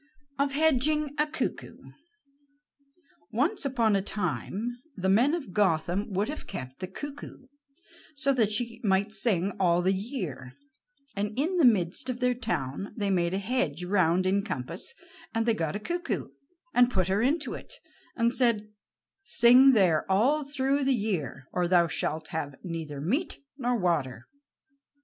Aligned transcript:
OF 0.39 0.53
HEDGING 0.53 1.13
A 1.19 1.27
CUCKOO 1.27 1.93
Once 3.31 3.65
upon 3.65 3.95
a 3.95 4.01
time 4.01 4.79
the 4.97 5.09
men 5.09 5.35
of 5.35 5.53
Gotham 5.53 6.11
would 6.13 6.27
have 6.27 6.47
kept 6.47 6.79
the 6.79 6.87
cuckoo 6.87 7.45
so 8.15 8.33
that 8.33 8.51
she 8.51 8.81
might 8.83 9.13
sing 9.13 9.51
all 9.59 9.83
the 9.83 9.93
year, 9.93 10.53
and 11.15 11.37
in 11.37 11.57
the 11.57 11.65
midst 11.65 12.09
of 12.09 12.19
their 12.19 12.33
town 12.33 12.95
they 12.97 13.11
made 13.11 13.35
a 13.35 13.37
hedge 13.37 13.83
round 13.83 14.25
in 14.25 14.41
compass, 14.43 14.95
and 15.35 15.45
they 15.45 15.53
got 15.53 15.75
a 15.75 15.79
cuckoo, 15.79 16.29
and 16.73 16.89
put 16.89 17.07
her 17.07 17.21
into 17.21 17.53
it, 17.53 17.75
and 18.15 18.33
said: 18.33 18.69
"Sing 19.23 19.73
there 19.73 20.09
all 20.11 20.43
through 20.43 20.83
the 20.83 20.95
year, 20.95 21.47
or 21.53 21.67
thou 21.67 21.85
shalt 21.85 22.29
have 22.29 22.55
neither 22.63 22.99
meat 22.99 23.37
nor 23.55 23.77
water." 23.77 24.25